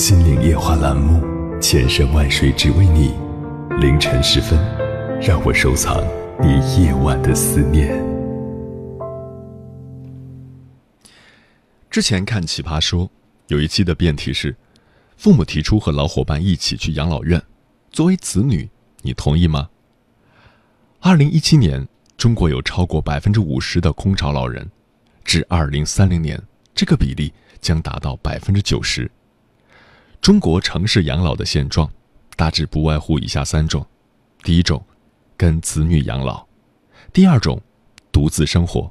[0.00, 1.22] 心灵夜话》栏目，
[1.60, 3.12] 千山万水只为你。
[3.82, 4.58] 凌晨时分，
[5.20, 6.02] 让我收藏
[6.40, 8.02] 你夜晚的思念。
[11.90, 13.04] 之前看《奇葩说》，
[13.48, 14.56] 有一期的辩题是：
[15.18, 17.38] 父母提出和老伙伴一起去养老院，
[17.90, 18.70] 作为子女，
[19.02, 19.68] 你同意吗？
[21.00, 24.66] 二零一七年，中国有超过百分之五十的空巢老人，
[25.24, 26.42] 至二零三零年。
[26.74, 29.10] 这个比例将达到百分之九十。
[30.20, 31.90] 中国城市养老的现状，
[32.36, 33.84] 大致不外乎以下三种：
[34.42, 34.84] 第一种，
[35.34, 36.46] 跟子女养老；
[37.10, 37.58] 第二种，
[38.12, 38.90] 独自生活；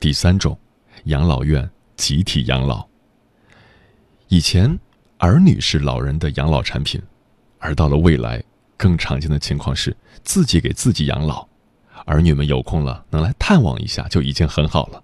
[0.00, 0.58] 第三种，
[1.04, 2.84] 养老院集体养老。
[4.26, 4.76] 以前，
[5.18, 7.00] 儿女是老人的养老产品，
[7.60, 8.42] 而到了未来，
[8.76, 11.46] 更常见的情况是自己给自己养老，
[12.06, 15.00] 儿女们有空了能来探望一下就已经很好了。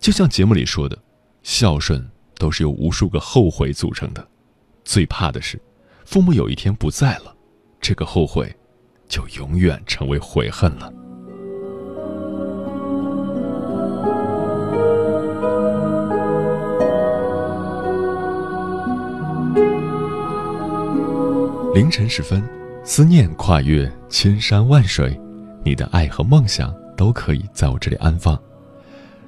[0.00, 0.98] 就像节目里说的，
[1.42, 4.26] 孝顺都是由无数个后悔组成的。
[4.88, 5.60] 最怕的是，
[6.06, 7.36] 父母有一天不在了，
[7.78, 8.50] 这个后悔
[9.06, 10.90] 就永远成为悔恨了。
[21.74, 22.42] 凌晨时分，
[22.82, 25.20] 思念跨越千山万水，
[25.62, 28.40] 你的爱和梦想都可以在我这里安放。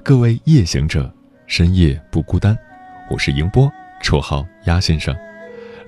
[0.01, 1.13] 各位夜行者，
[1.45, 2.57] 深夜不孤单。
[3.11, 5.15] 我是迎波，绰号鸭先生。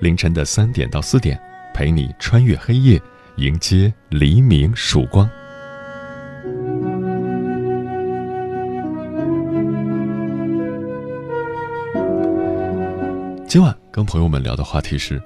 [0.03, 1.39] 凌晨的三点到四点，
[1.73, 3.01] 陪你穿越黑夜，
[3.37, 5.29] 迎接黎明曙光。
[13.47, 15.23] 今晚跟朋友们聊的话题是：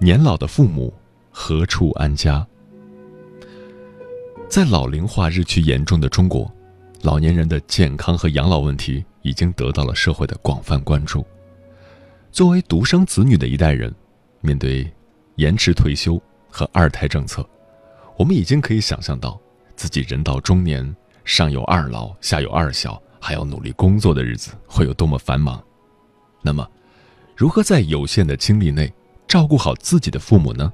[0.00, 0.92] 年老的父母
[1.30, 2.44] 何处安家？
[4.48, 6.52] 在老龄化日趋严重的中国。
[7.02, 11.24] 老年人的健康和养老问题已经得到了社会的广泛关注。
[12.32, 13.94] 作为独生子女的一代人，
[14.40, 14.90] 面对
[15.36, 17.48] 延迟退休和二胎政策，
[18.16, 19.38] 我们已经可以想象到
[19.76, 20.94] 自己人到中年，
[21.24, 25.62] 上有二老，下有二小，还要努力工作的日子会有多么繁忙。
[26.42, 26.68] 那么，
[27.36, 28.92] 如何在有限的精力内
[29.26, 30.72] 照顾好自己的父母呢？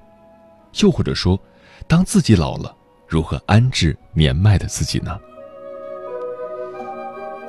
[0.80, 1.38] 又或者说，
[1.86, 2.74] 当自己老了，
[3.08, 5.18] 如何安置年迈的自己呢？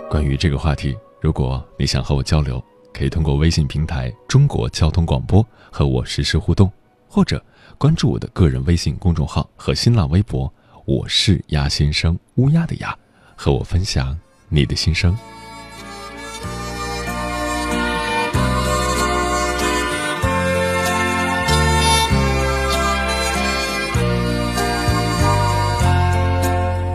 [0.09, 5.45] 关于这个话题，如果你想和我交流，可以通过微信平台“中国交通广播”
[5.77, 6.71] 和我实时互动，
[7.05, 7.43] 或者
[7.77, 10.49] 关注我的个人微信公众号和新浪微博
[10.87, 12.97] “我是鸭先生”（乌鸦的鸭），
[13.35, 15.13] 和我分享你的心声。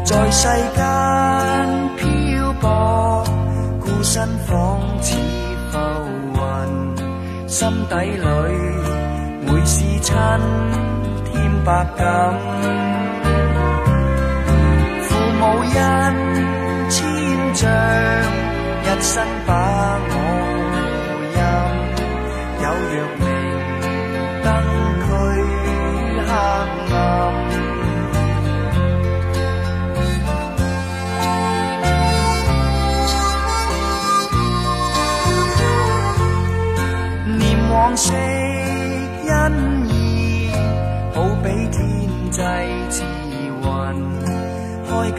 [0.07, 3.25] 在世间漂泊，
[3.79, 4.03] 孤。
[4.03, 5.15] 身仿似
[5.71, 5.79] 浮
[6.35, 8.25] 云，心底里
[10.21, 10.43] 是
[11.25, 12.01] 亲添百感。
[15.03, 15.09] 父
[15.39, 15.43] 母
[15.75, 15.79] 恩
[16.91, 16.95] 千
[17.55, 17.63] 丈，
[18.85, 19.13] 一生
[19.47, 19.51] 把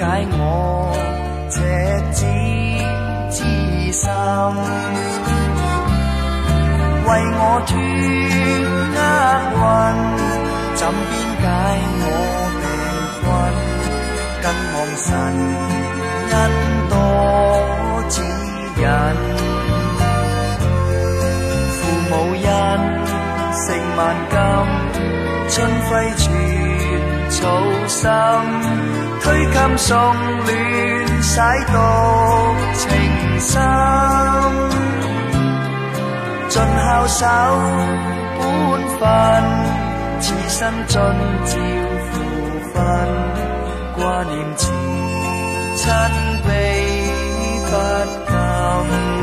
[0.02, 0.42] 解我
[1.52, 1.62] 赤
[2.12, 2.26] 子
[3.30, 3.38] 之
[3.92, 4.10] 心，
[7.06, 7.70] 为我脱
[8.98, 9.00] 厄
[9.62, 9.64] 运，
[10.74, 11.46] 怎边解
[12.02, 12.04] 我
[12.58, 12.66] 病
[13.22, 13.24] 困？
[14.42, 15.06] 更望神
[16.32, 16.36] 恩
[16.90, 16.94] 多
[18.10, 18.16] 指
[18.82, 18.84] 引。
[21.78, 21.80] 父
[22.10, 22.12] 母
[22.42, 22.50] 恩
[23.54, 23.64] 成
[23.98, 24.00] 万
[24.32, 24.34] 金，
[25.48, 25.54] 春
[25.92, 26.26] 暉全
[27.30, 27.38] 草
[27.88, 28.00] 心，
[29.32, 31.40] 虚襟送暖，洗
[31.72, 31.74] 度
[32.76, 32.90] 情
[33.40, 33.62] 深，
[36.50, 37.26] 尽孝守
[38.38, 38.42] 本
[39.00, 39.02] 分，
[40.20, 41.00] 此生尽
[41.46, 41.54] 照
[42.12, 42.14] 父
[42.74, 42.76] 分，
[43.96, 44.70] 挂念前
[45.78, 45.88] 亲
[46.46, 46.50] 悲
[47.64, 47.72] 不
[48.30, 49.21] 禁。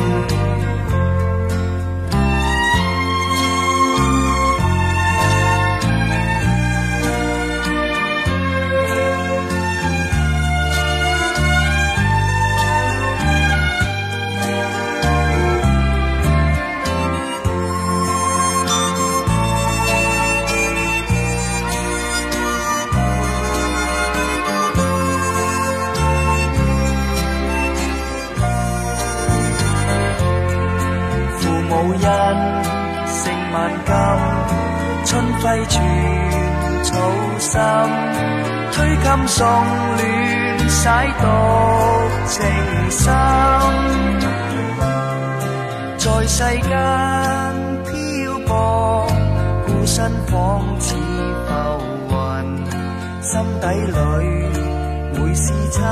[55.71, 55.83] 亲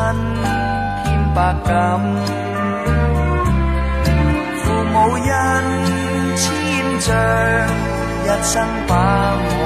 [1.04, 1.70] 添百感。
[4.62, 5.26] 父母恩
[6.36, 6.44] 千
[7.00, 7.08] 丈，
[8.24, 8.54] 一生
[8.86, 8.92] 把
[9.38, 9.65] 我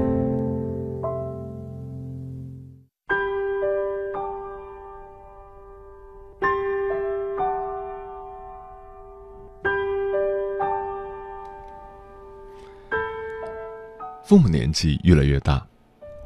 [14.31, 15.61] 父母年纪越来越大，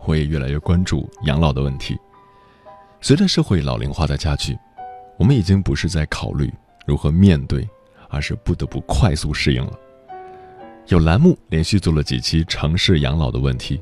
[0.05, 1.97] 我也越来越关注养老的问题。
[3.01, 4.55] 随着社会老龄化的加剧，
[5.17, 6.53] 我们已经不是在考虑
[6.85, 7.67] 如何面对，
[8.07, 9.73] 而是不得不快速适应了。
[10.85, 13.81] 有栏目连续做了几期城市养老的问题，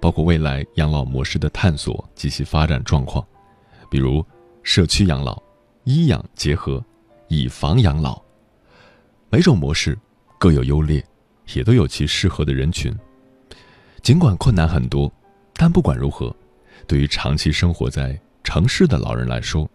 [0.00, 3.22] 包括未来养老模式的探索及其发展状况，
[3.90, 4.24] 比如
[4.62, 5.38] 社区养老、
[5.84, 6.82] 医养结合、
[7.28, 8.18] 以房养老。
[9.28, 9.94] 每种模式
[10.38, 11.04] 各有优劣，
[11.52, 12.90] 也都有其适合的人群。
[14.08, 15.12] 尽管困难很多，
[15.52, 16.34] 但不管如何，
[16.86, 19.70] 对于长期生活在城市的老人来说，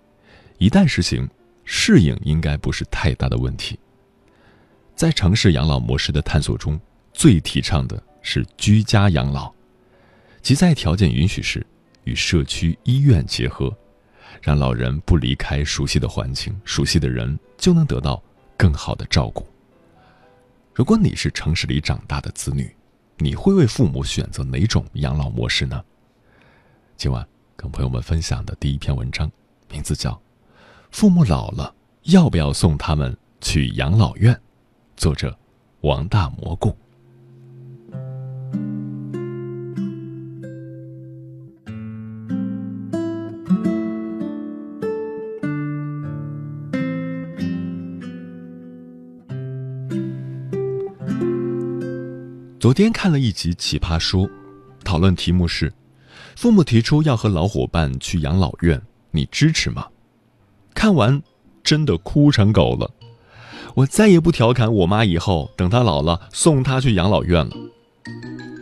[0.58, 1.30] 一旦实行，
[1.66, 3.78] 适应应该不是太大的问题。
[4.96, 6.82] 在城市养老模式的探索中，
[7.14, 9.54] 最提倡的是居家养老，
[10.42, 11.64] 即在条件允许时，
[12.04, 13.72] 与社区医院结合，
[14.42, 18.20] 让老人不离开熟悉的环境、熟悉的人，就能得到
[18.58, 19.48] 更好的照顾。
[20.74, 22.76] 如果你是城市里长大的子女，
[23.24, 25.82] 你会为父母选择哪种养老模式呢？
[26.98, 27.26] 今晚
[27.56, 29.32] 跟朋友们分享的第一篇文章，
[29.70, 30.12] 名字叫
[30.92, 34.36] 《父母老了要不要送他们去养老院》，
[34.98, 35.34] 作者
[35.80, 36.76] 王大蘑菇。
[52.64, 54.26] 昨天看了一集《奇葩说》，
[54.86, 55.74] 讨论题目是：
[56.38, 59.88] 父母提出要和老伙伴去养老院，你支持吗？
[60.74, 61.22] 看完
[61.62, 62.90] 真的哭成狗了。
[63.76, 67.52] 我再也不调侃我妈，以后等她老了送她去养老院了。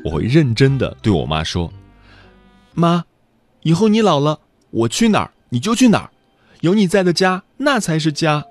[0.04, 1.72] 我会认真的对我妈说
[2.74, 3.06] ：“妈，
[3.62, 4.40] 以后你老了，
[4.72, 6.10] 我去哪儿你就去哪儿，
[6.62, 8.46] 有你在的家那才是家。”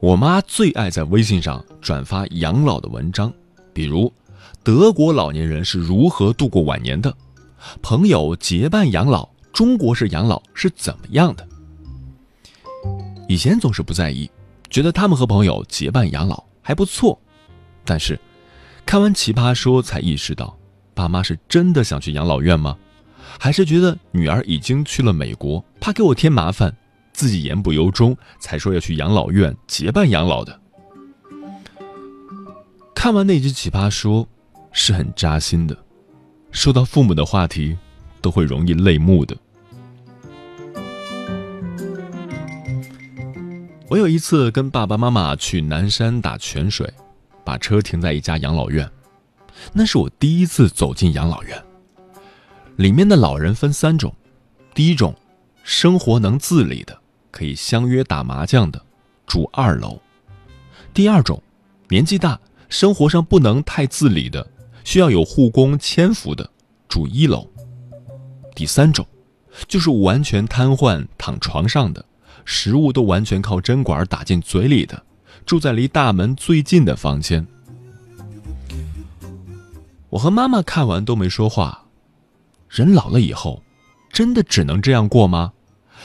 [0.00, 3.32] 我妈最爱在微信上转发养老的文章，
[3.72, 4.12] 比如
[4.62, 7.14] 德国老年人是如何度过晚年的，
[7.80, 11.48] 朋友结伴养老，中国式养老是怎么样的。
[13.26, 14.30] 以前总是不在意，
[14.68, 17.18] 觉得他们和朋友结伴养老还不错，
[17.84, 18.20] 但是
[18.84, 20.56] 看完《奇葩说》才意识到，
[20.92, 22.76] 爸妈是真的想去养老院吗？
[23.40, 26.76] 还是觉得女儿已经去了美国，怕给我添麻烦，
[27.16, 30.60] 自己言不由衷，才说要去养老院结伴养老的？
[32.94, 34.22] 看完那句《奇葩说》，
[34.70, 35.74] 是很扎心的，
[36.50, 37.74] 说到父母的话题，
[38.20, 39.34] 都会容易泪目的。
[43.88, 46.92] 我有一次跟爸爸妈妈去南山打泉水，
[47.46, 48.86] 把车停在一家养老院，
[49.72, 51.64] 那是我第一次走进养老院。
[52.76, 54.14] 里面的老人分三种，
[54.74, 55.14] 第一种，
[55.62, 58.82] 生活能自理的，可以相约打麻将的，
[59.26, 60.00] 住二楼；
[60.94, 61.42] 第二种，
[61.88, 64.46] 年纪大，生活上不能太自理的，
[64.84, 66.48] 需要有护工搀扶的，
[66.88, 67.46] 住一楼；
[68.54, 69.06] 第三种，
[69.68, 72.04] 就是完全瘫痪躺床上的。
[72.44, 75.02] 食物都完全靠针管打进嘴里的，
[75.44, 77.44] 住在离大门最近的房间。
[80.10, 81.84] 我和妈妈看完都没说话。
[82.68, 83.62] 人老了以后，
[84.12, 85.52] 真的只能这样过吗？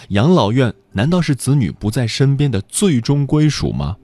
[0.09, 3.97] 养老院难道是子女不在身边的最终归属吗？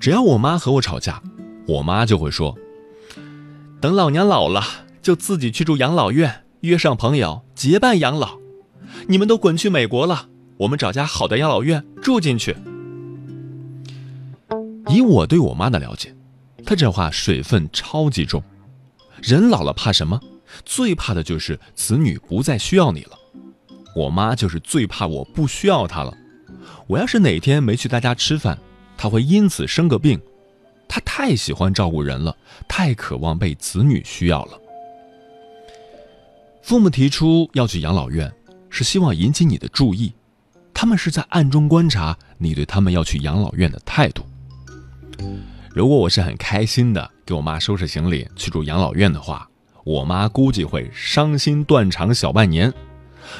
[0.00, 1.22] 只要我妈和我吵架。
[1.66, 2.56] 我妈就会说
[3.78, 4.62] ：“等老娘老了，
[5.02, 8.38] 就自己去住养老院，约上朋友结伴养老。
[9.08, 10.28] 你们都滚去美国了，
[10.60, 12.56] 我们找家好的养老院住进去。”
[14.88, 16.14] 以我对我妈的了解，
[16.64, 18.42] 她这话水分超级重。
[19.22, 20.20] 人老了怕什么？
[20.64, 23.18] 最怕的就是子女不再需要你了。
[23.94, 26.16] 我妈就是最怕我不需要她了。
[26.86, 28.58] 我要是哪天没去她家吃饭，
[28.96, 30.18] 她会因此生个病。
[30.88, 32.34] 她太喜欢照顾人了，
[32.66, 34.58] 太渴望被子女需要了。
[36.62, 38.32] 父母提出要去养老院，
[38.70, 40.14] 是希望引起你的注意，
[40.72, 44.24] 他们是在暗中观察你对他们要去养老院的态度。
[45.74, 49.48] 如果我是很开心的给我妈收拾行李去住养老院的话，
[49.84, 52.72] 我妈估计会伤心断肠小半年，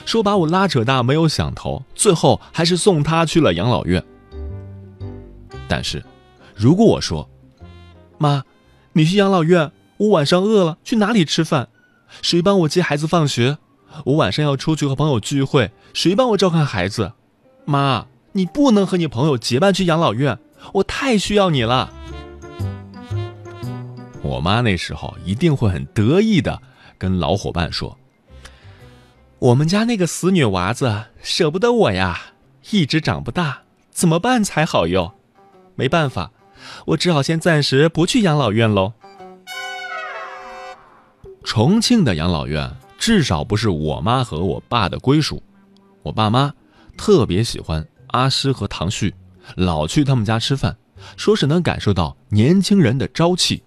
[0.04, 4.02] 说把我拉扯大没有想头，最后还是送她去了养老院。
[5.66, 6.04] 但是，
[6.54, 7.28] 如果我说，
[8.18, 8.44] 妈，
[8.92, 11.68] 你去养老院，我晚上饿了去哪里吃饭？
[12.22, 13.58] 谁帮我接孩子放学？
[14.04, 17.12] 我晚上要出去和朋友聚会，谁帮我照看孩子？
[17.64, 20.38] 妈，你不能和你朋友结伴去养老院，
[20.72, 21.92] 我太需要你了。
[24.22, 26.60] 我妈那时候一定会很得意的
[26.98, 27.98] 跟老伙伴说
[29.38, 32.32] ：“我们家那个死女娃子舍不得我呀，
[32.70, 35.14] 一直长不大，怎么办才好哟？
[35.74, 36.32] 没办法。”
[36.86, 38.92] 我只好先暂时不去养老院喽。
[41.44, 45.40] 重庆的养老院至少不是我妈和我爸的归属。
[46.02, 46.52] 我爸妈
[46.96, 49.14] 特别喜欢阿诗和唐旭，
[49.56, 50.76] 老去他们家吃饭，
[51.16, 53.62] 说是能感受到年轻人的朝气。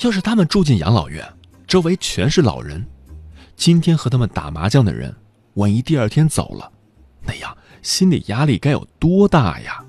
[0.00, 1.26] 要是他们住进养老院，
[1.66, 2.86] 周围全是老人，
[3.56, 5.14] 今天和他们打麻将的人，
[5.54, 6.70] 万一第二天走了，
[7.26, 9.84] 那样心理压力该有多大呀？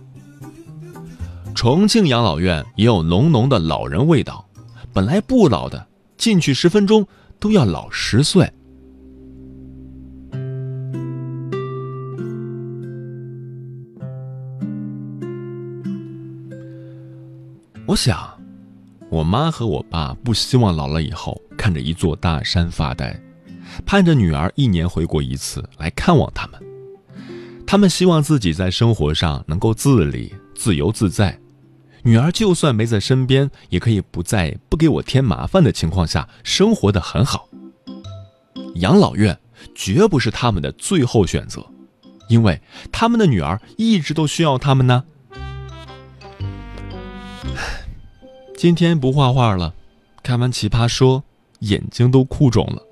[1.53, 4.47] 重庆养老院也有浓浓的老人味道，
[4.93, 7.05] 本来不老的，进去十分钟
[7.39, 8.51] 都要老十岁。
[17.89, 18.39] 我想，
[19.09, 23.19] 我妈和我爸不希望老了以后看着一座大山发呆，
[23.83, 26.61] 盼着女儿一年回国一次来看望他们。
[27.65, 31.35] 他们希望自己在生活上能够自理、自由自在。
[32.03, 37.49] 女儿就算没在身边，也可以不在不给我添麻烦的情况下生活的很好。
[38.75, 39.35] 养老院
[39.73, 41.65] 绝不是他们的最后选择，
[42.27, 45.05] 因为他们的女儿一直都需要他们呢。
[48.61, 49.73] 今天不画画了，
[50.21, 51.19] 看完《奇葩说》，
[51.59, 52.83] 眼睛都哭肿了。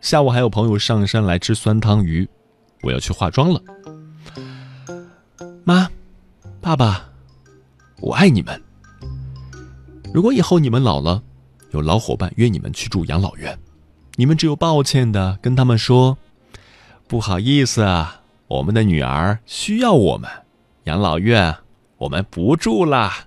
[0.00, 2.28] 下午还有朋友上山来吃酸汤鱼，
[2.82, 3.60] 我要去化妆了。
[5.64, 5.90] 妈，
[6.60, 7.10] 爸爸。
[7.98, 8.62] 我爱你们。
[10.14, 11.20] 如果以后你们老了，
[11.72, 13.58] 有老伙伴约你们去住养老院，
[14.14, 16.18] 你们只有抱歉的跟他们说
[17.08, 20.30] ：“不好意思啊，我们的女儿需要我们，
[20.84, 21.56] 养老院
[21.98, 23.26] 我们不住啦。”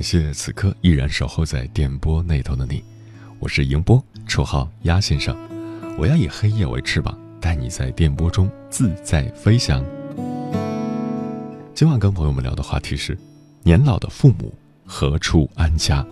[0.00, 2.82] 感谢此刻依然守候在电波那头的你，
[3.38, 5.36] 我是迎波，绰号鸭先生。
[5.98, 9.84] 我要以黑夜为翅膀，带你在电波中自在飞翔。
[11.74, 13.14] 今晚跟朋友们聊的话题是：
[13.62, 14.54] 年老的父母
[14.86, 16.02] 何处安家？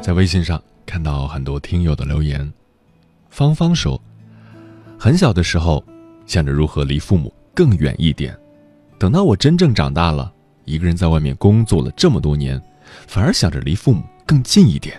[0.00, 2.50] 在微信上看到很多听友的留言，
[3.28, 4.00] 芳芳说，
[4.98, 5.84] 很小的时候
[6.24, 8.38] 想着如何离父母更远一点，
[9.00, 10.32] 等到我真正长大了，
[10.64, 12.62] 一个人在外面工作了这么多年，
[13.08, 14.96] 反而想着离父母更近一点。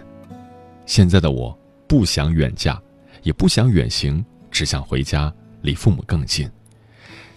[0.86, 2.78] 现在的我不想远嫁，
[3.24, 6.50] 也不想远行，只想回家离父母更近，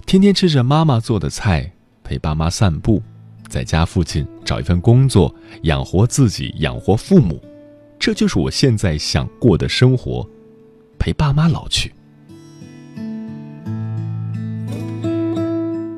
[0.07, 3.00] 天天吃着妈妈做的菜，陪爸妈散步，
[3.49, 7.41] 在家附近找一份工作，养活自己，养活父母。
[7.97, 10.29] 这就是我现在想过的生活，
[10.99, 11.95] 陪爸妈老去。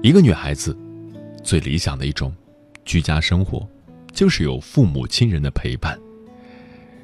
[0.04, 0.76] 一个女孩子
[1.42, 2.30] 最理想的一种
[2.84, 3.66] 居家生活，
[4.12, 5.98] 就是有父母亲人的陪伴。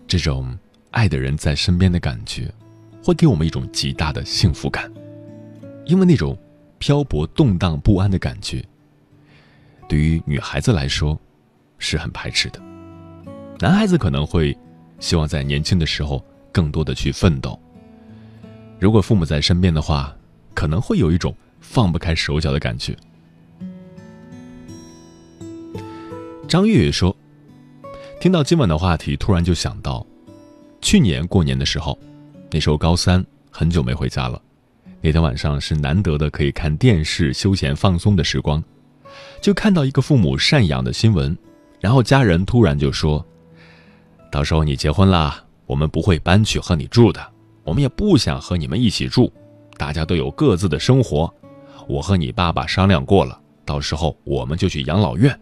[0.06, 0.54] 这种
[0.90, 2.52] 爱的人在身边的感觉，
[3.02, 4.92] 会给我们一种极大的幸福感。
[5.86, 6.36] 因为那种
[6.76, 8.62] 漂泊动荡不安的感觉，
[9.88, 11.18] 对于女孩子来说
[11.78, 12.60] 是很排斥的。
[13.60, 14.54] 男孩子可能会。
[14.98, 17.58] 希望在年轻的时候更多的去奋斗。
[18.78, 20.14] 如果父母在身边的话，
[20.52, 21.34] 可能会有一种
[21.72, 22.96] 放不开手脚的感觉。
[26.48, 27.16] 张月月说
[28.20, 30.04] ：“听到今晚的话题，突然就想到，
[30.80, 31.96] 去年过年的时候，
[32.50, 34.42] 那时候高三，很久没回家了。
[35.00, 38.60] 那天晚上是难得的可以看电视休闲放松的时光，
[39.40, 41.38] 就看到一个父母赡养的新闻，
[41.78, 43.24] 然后家人突然就说。”
[44.32, 47.24] 到时候你结婚了，我们不会搬去和你住的，
[47.62, 49.32] 我们也不想和你们一起住，
[49.76, 51.32] 大家都有各自的生活。
[51.90, 55.36] 我和你爸爸商量过了，到时候我们就去养老院。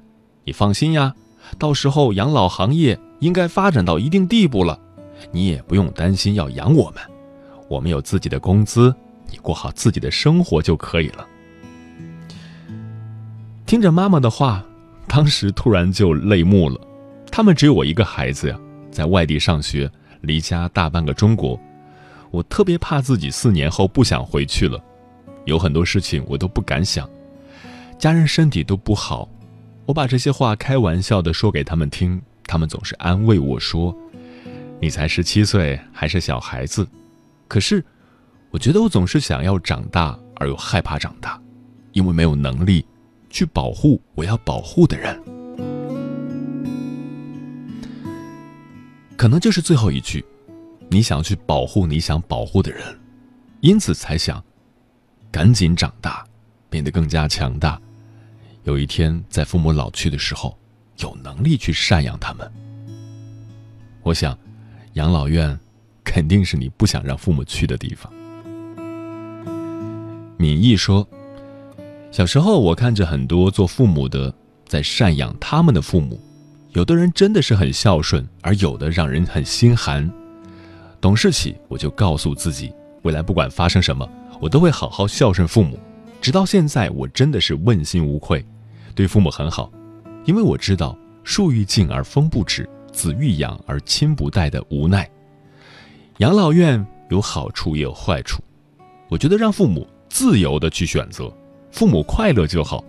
[0.44, 1.14] 你放心呀，
[1.58, 4.80] 到时候养老行业应该发展到一定地步了，
[5.30, 7.02] 你也不用担心要养我们，
[7.68, 8.94] 我们有自己的工资，
[9.30, 11.26] 你过好自己的生活就可以了。
[13.66, 14.64] 听着妈妈的话，
[15.06, 16.80] 当时突然就泪目了。
[17.30, 18.58] 他们只有我一个孩子呀。
[18.90, 19.88] 在外地上学，
[20.22, 21.60] 离家大半个中国，
[22.30, 24.82] 我特别怕自己四年后不想回去了，
[25.48, 27.08] 有很多事情我都不敢想。
[27.98, 29.26] 家人身体都不好，
[29.86, 33.96] 我把这些话开玩笑的说给他们听，他们总是安慰我说
[34.78, 36.86] ：“你才十七岁，还是小孩子。”
[37.48, 37.82] 可是，
[38.50, 41.40] 我觉得我总是想要长大，而又害怕长大，
[41.92, 42.84] 因为没有能力
[43.30, 45.18] 去保护我要保护的人。
[49.16, 50.22] 可能就是最后一句，
[50.90, 52.82] 你想去保护你想保护的人，
[53.60, 54.44] 因此才想
[55.30, 56.24] 赶紧长大，
[56.70, 57.80] 变得更加强大。
[58.64, 60.58] 有一天在父母老去的时候，
[60.98, 62.50] 有能力去赡养他们。
[64.02, 64.36] 我想，
[64.94, 65.58] 养老院
[66.02, 68.12] 肯定是你不想让父母去的地方。
[70.38, 71.06] 敏毅说，
[72.10, 74.32] 小时候我看着很多做父母的
[74.66, 76.20] 在赡养他们的父母。
[76.72, 80.10] 有的人真的是很孝顺，而有的让人很心寒。
[81.00, 84.08] 懂事起，我就告诉自己，未来不管发生什么，
[84.40, 85.78] 我都会好好孝顺父母。
[86.20, 88.44] 直到现在，我真的是问心无愧，
[88.94, 89.70] 对父母很好，
[90.24, 95.08] 因为我知道树欲静而风不止，子欲养而亲不待的无奈。
[96.18, 98.42] 养老院有好处也有坏处，
[99.08, 101.32] 我觉得让父母自由的去选择，
[101.70, 102.84] 父母快乐就好。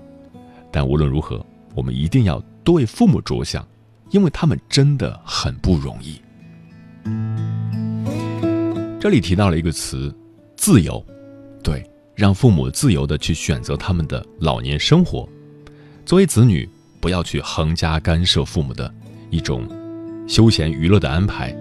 [0.71, 2.41] 但无论如何，我们一定要。
[2.61, 3.67] 多为父母着想，
[4.11, 6.21] 因为他们真的很不容易。
[8.99, 10.15] 这里提到了一个词
[10.55, 11.03] “自由”，
[11.63, 11.83] 对，
[12.15, 15.27] 让父母自由的去选择他们的老年生活。
[16.05, 16.67] 作为子女，
[16.99, 18.91] 不要去横加干涉父母的
[19.29, 19.67] 一种
[20.27, 21.55] 休闲娱乐的安排，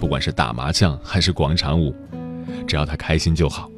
[0.00, 1.94] 不管是打麻将还是广场舞，
[2.66, 3.70] 只要他开心就好。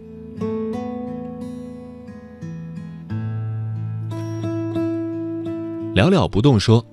[5.95, 6.85] 寥寥不动说：“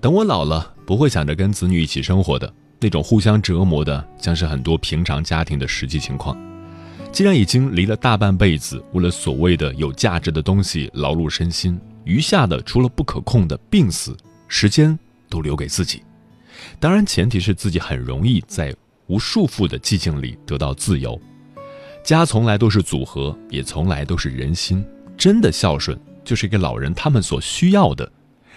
[0.00, 6.34] 等我老了，不会想着跟子女一起生活的那种互相折磨的，将是很多平常家庭的实际情况。
[7.12, 14.16] 既然已经离了大半辈子，为了所谓的有价值的东西劳碌身心，余下的除了不可控的病死，
[14.48, 16.02] 时间都留给自己。
[16.78, 18.74] 当然，前提是自己很容易在
[19.06, 21.20] 无束缚的寂静里得到自由。
[22.04, 24.84] 家从来都是组合，也从来都是人心。
[25.16, 28.10] 真的孝顺。”就是给老人他们所需要的，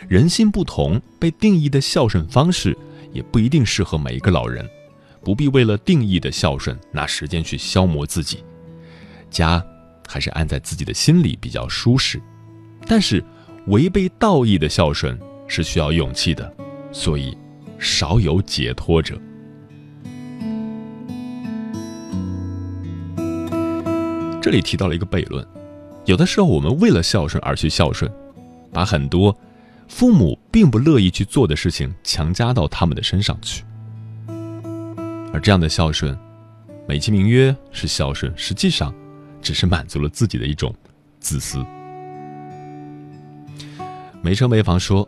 [0.08, 2.76] 人心不同，被定义的孝顺方式
[3.14, 4.68] 也不一定适合每一个老人，
[5.30, 8.44] 不必为了定义的孝顺拿时间去消磨自己。
[9.30, 9.64] 家
[10.08, 12.20] 还是按在自己的心里比较舒适。
[12.88, 13.24] 但是，
[13.68, 15.16] 违背道义的孝顺
[15.48, 16.52] 是需要勇气的，
[16.92, 17.38] 所以
[17.78, 19.22] 少有解脱者。
[24.42, 25.46] 这里提到了一个悖论：
[26.06, 28.12] 有的时候我们为了孝顺而去孝顺，
[28.74, 29.38] 把很多
[29.88, 33.64] 父母并不乐意去做的事情强加到他们的身上去，
[35.32, 36.18] 而这样的孝顺，
[36.88, 38.94] 美其名曰是孝顺，实际上
[39.42, 40.74] 只是满足了自己的一种
[41.20, 41.64] 自私。
[44.22, 45.08] 没车没房说，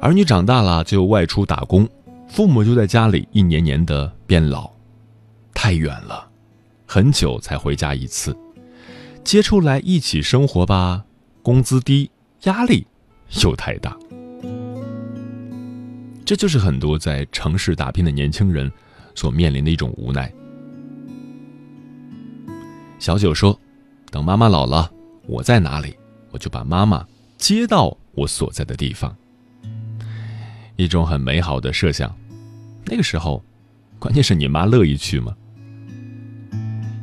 [0.00, 1.88] 儿女长大了就外出打工，
[2.28, 4.70] 父母就在家里一年年的变老，
[5.54, 6.28] 太远了。
[6.86, 8.36] 很久才回家一次，
[9.24, 11.04] 接出来一起生活吧，
[11.42, 12.10] 工资低，
[12.42, 12.86] 压力
[13.42, 13.96] 又太大。
[16.24, 18.70] 这就是很多在城市打拼的年轻人
[19.14, 20.32] 所面临的一种无奈。
[22.98, 23.58] 小九说
[24.10, 24.90] ：“等妈妈老了，
[25.26, 25.94] 我在哪里，
[26.30, 29.14] 我就把妈妈接到我所在的地方。”
[30.76, 32.14] 一种很美好的设想。
[32.84, 33.44] 那个时候，
[33.98, 35.34] 关键是你妈乐意去吗？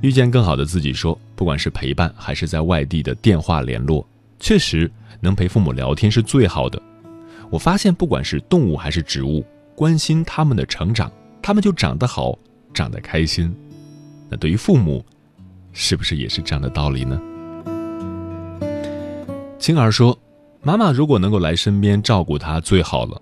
[0.01, 4.05] 遇见更好的自己，说，不管是陪伴还是在外地的电话联络，
[4.39, 6.81] 确实能陪父母聊天是最好的。
[7.51, 9.45] 我发现，不管是动物还是植物，
[9.75, 12.37] 关心他们的成长，他们就长得好，
[12.73, 13.53] 长得开心。
[14.29, 15.03] 那对于父母，
[15.73, 17.19] 是不是也是这样的道理呢？
[19.59, 20.17] 青儿说，
[20.61, 23.21] 妈妈如果能够来身边照顾她最好了，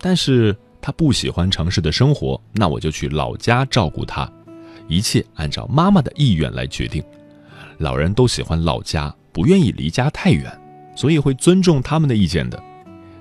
[0.00, 4.30] 但是她不喜欢城市的生活，那我就去老家照顾她。
[4.88, 7.02] 一切按照妈妈的意愿来决定，
[7.78, 10.50] 老人都喜欢老家，不愿意离家太远，
[10.94, 12.62] 所以会尊重他们的意见的。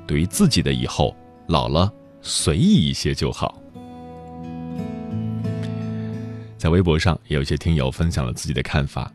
[0.05, 1.15] 对于自己的以后，
[1.47, 3.59] 老了随意一些就好。
[6.65, 9.13] 在微博上，也有一些听友分享了自己的看法。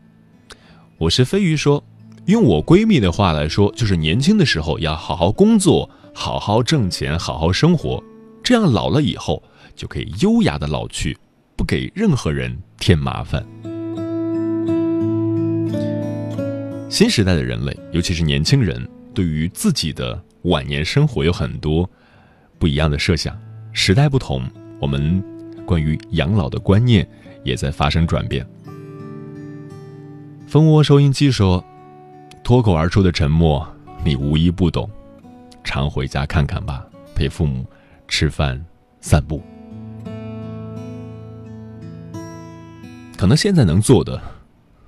[0.97, 1.83] 我是飞鱼说，
[2.27, 8.01] 用我闺蜜的话来说，就是年轻的时候要好好工作，好好挣钱，好好生活，
[8.41, 9.43] 这样老了以后
[9.75, 11.17] 就可以优雅的老去。
[11.57, 13.45] 不给任何人添麻烦。
[16.89, 21.89] 新时代的人类，尤其是年轻人，对于自己的晚年生活有很多
[22.57, 23.37] 不一样的设想。
[23.73, 24.41] 时代不同，
[24.79, 25.21] 我们
[25.65, 27.05] 关于养老的观念
[27.43, 28.45] 也在发生转变。
[30.47, 31.63] 蜂窝收音机说
[32.43, 33.67] ：“脱口而出的沉默，
[34.03, 34.89] 你无一不懂。
[35.63, 37.65] 常回家看看吧，陪父母
[38.07, 38.63] 吃饭、
[38.99, 39.41] 散步。”
[43.17, 44.21] 可能现在能做的，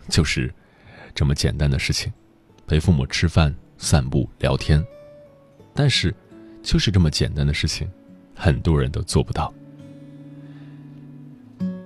[0.10, 0.54] 就是
[1.14, 2.12] 这么简单的事情，
[2.66, 4.84] 陪父母吃饭、散步、聊天。
[5.74, 6.14] 但是，
[6.62, 7.88] 就是这么简单的事情，
[8.36, 9.54] 很多人都做不到。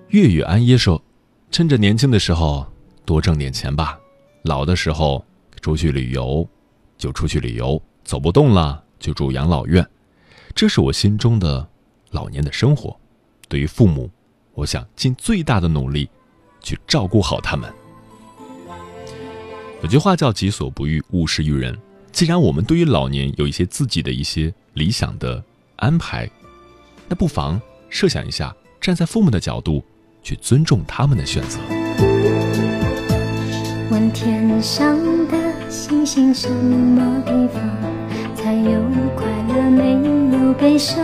[0.10, 1.02] 月月安耶说
[1.52, 2.66] ：“趁着年轻的时候
[3.06, 4.00] 多挣点钱吧，
[4.44, 5.24] 老的时候
[5.62, 6.48] 出去旅游
[6.98, 9.86] 就出去旅游，走不动了就住养老院。
[10.56, 11.68] 这是我心中的
[12.12, 12.98] 老年的生活。
[13.50, 14.10] 对于父母，
[14.54, 16.10] 我想尽最大的努力。”
[16.60, 17.72] 去照顾好他们。
[19.82, 21.78] 有句话叫“己所不欲，勿施于人”。
[22.12, 25.42] 既然我们对于老年有一些自己的一些理想的
[25.78, 26.30] 安排，
[27.08, 29.82] 那不妨设想一下，站在父母的角度，
[30.28, 31.58] 去尊重他们的选择。
[33.90, 34.98] 问天上
[35.30, 35.38] 的
[35.70, 37.64] 星星，什么地方
[38.36, 38.82] 才有
[39.16, 39.94] 快乐，没
[40.38, 41.02] 有悲伤？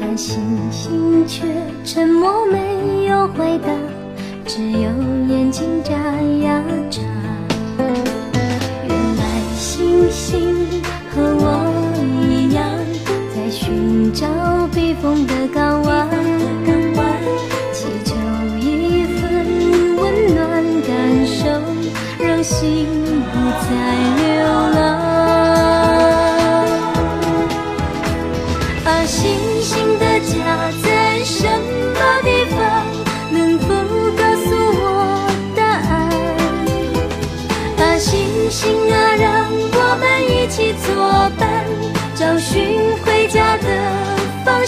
[0.00, 0.40] 但星
[0.72, 1.44] 星却
[1.84, 3.68] 沉默，没有回答。
[4.44, 4.90] 只有
[5.28, 7.00] 眼睛眨呀眨，
[8.88, 9.22] 原来
[9.54, 10.52] 星星
[11.14, 11.94] 和我
[12.28, 12.64] 一样，
[13.32, 14.26] 在寻找
[14.74, 15.35] 避风的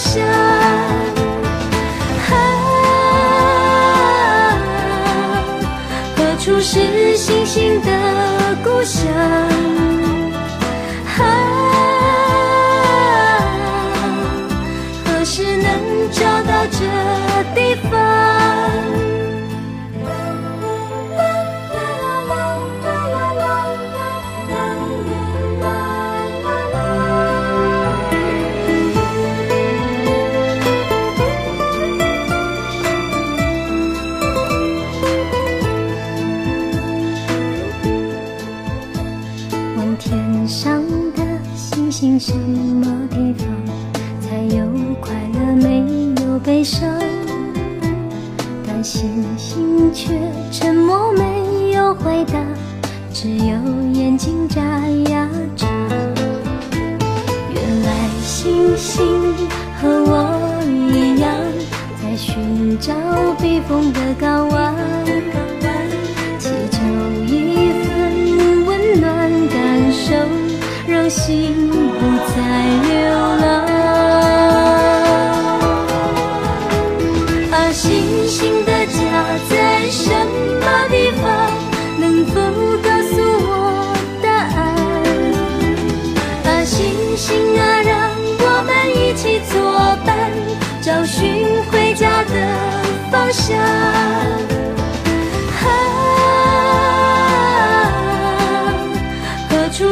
[0.09, 0.25] 乡。
[2.31, 2.41] 啊，
[6.17, 7.87] 何处是星星的
[8.63, 9.48] 故乡？
[71.09, 71.73] 心不
[72.29, 72.35] 再
[72.87, 72.93] 流
[73.41, 73.45] 浪。
[77.51, 78.99] 啊，星星的家
[79.49, 81.25] 在什么地方？
[81.99, 82.35] 能否
[82.83, 84.57] 告诉我答案？
[86.45, 86.77] 啊，星
[87.17, 87.91] 星啊，让
[88.39, 89.59] 我们一起作
[90.05, 90.07] 伴，
[90.81, 92.33] 找寻回家的
[93.11, 93.57] 方向。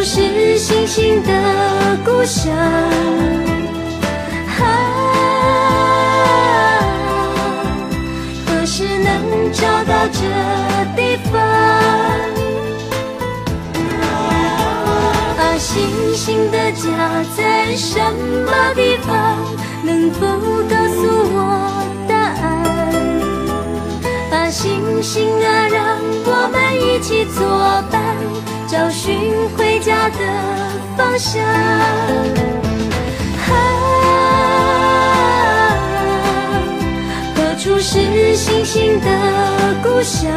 [0.09, 1.29] 是星星的
[2.05, 2.55] 故乡？
[4.57, 4.63] 啊，
[8.45, 10.21] 何时能找到这
[10.95, 11.41] 地方？
[15.37, 16.87] 啊，星星的家
[17.35, 19.37] 在什么地方？
[19.83, 20.25] 能否
[20.69, 21.01] 告诉
[21.35, 22.47] 我答案？
[24.31, 27.45] 啊，星星啊，让我们一起作
[27.91, 28.15] 伴，
[28.67, 29.46] 找寻
[29.87, 30.19] 家的
[30.97, 31.41] 方向。
[33.47, 33.53] 啊，
[37.33, 39.07] 何处是星星的
[39.81, 40.29] 故乡？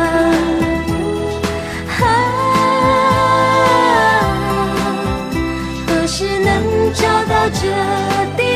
[1.99, 2.07] 啊，
[5.89, 7.67] 何时能找到这
[8.37, 8.50] 地